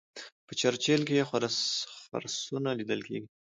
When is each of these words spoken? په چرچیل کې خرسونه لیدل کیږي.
په 0.47 0.53
چرچیل 0.61 1.01
کې 1.07 1.27
خرسونه 2.11 2.69
لیدل 2.79 3.01
کیږي. 3.07 3.27